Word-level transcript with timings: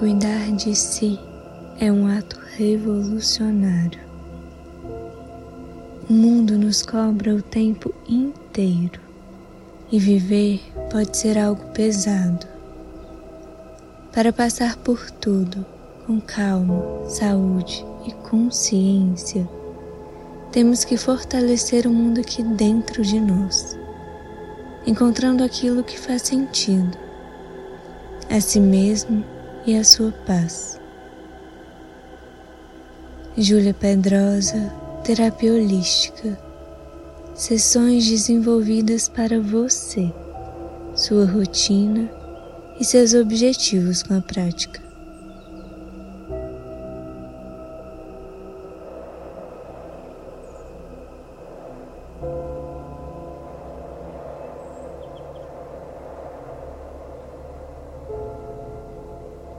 Cuidar 0.00 0.50
de 0.52 0.74
si 0.74 1.20
é 1.78 1.92
um 1.92 2.06
ato 2.06 2.40
revolucionário. 2.56 4.00
O 6.08 6.12
mundo 6.14 6.56
nos 6.56 6.80
cobra 6.80 7.34
o 7.34 7.42
tempo 7.42 7.92
inteiro 8.08 8.98
e 9.92 9.98
viver 9.98 10.62
pode 10.90 11.14
ser 11.18 11.36
algo 11.36 11.62
pesado. 11.74 12.46
Para 14.10 14.32
passar 14.32 14.76
por 14.76 15.10
tudo 15.10 15.66
com 16.06 16.18
calma, 16.18 16.82
saúde 17.10 17.84
e 18.06 18.12
consciência, 18.26 19.46
temos 20.50 20.82
que 20.82 20.96
fortalecer 20.96 21.86
o 21.86 21.90
mundo 21.90 22.22
aqui 22.22 22.42
dentro 22.42 23.02
de 23.02 23.20
nós, 23.20 23.78
encontrando 24.86 25.44
aquilo 25.44 25.84
que 25.84 25.98
faz 25.98 26.22
sentido, 26.22 26.96
a 28.30 28.40
si 28.40 28.58
mesmo 28.58 29.22
e 29.66 29.76
a 29.76 29.84
sua 29.84 30.12
paz. 30.26 30.80
Júlia 33.36 33.74
Pedrosa, 33.74 34.72
Terapia 35.04 35.52
Holística. 35.52 36.38
Sessões 37.34 38.06
desenvolvidas 38.06 39.08
para 39.08 39.40
você, 39.40 40.12
sua 40.94 41.24
rotina 41.24 42.10
e 42.78 42.84
seus 42.84 43.14
objetivos 43.14 44.02
com 44.02 44.14
a 44.14 44.20
prática. 44.20 44.89